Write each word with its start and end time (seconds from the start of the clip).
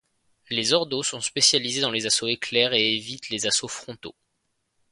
Les 0.49 0.73
Ordos 0.73 1.03
sont 1.03 1.21
spécialisés 1.21 1.79
dans 1.81 1.91
les 1.91 2.07
assauts 2.07 2.25
éclairs 2.25 2.73
et 2.73 2.95
évitent 2.95 3.29
les 3.29 3.45
assauts 3.45 3.67
frontaux. 3.67 4.15